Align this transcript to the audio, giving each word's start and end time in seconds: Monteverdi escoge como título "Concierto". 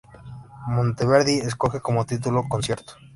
Monteverdi 0.65 1.37
escoge 1.37 1.79
como 1.79 2.07
título 2.07 2.45
"Concierto". 2.49 2.93